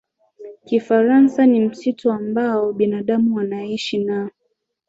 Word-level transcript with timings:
Kifaransa 0.65 1.45
Ni 1.45 1.59
msitu 1.59 2.11
ambao 2.11 2.73
binadamu 2.73 3.35
wanaishi 3.35 3.97
na 4.03 4.31